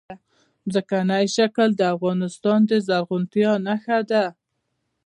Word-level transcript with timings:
ځمکنی 0.73 1.25
شکل 1.35 1.69
د 1.75 1.81
افغانستان 1.95 2.59
د 2.69 2.71
زرغونتیا 2.87 3.51
نښه 3.65 3.99
ده. 4.09 4.25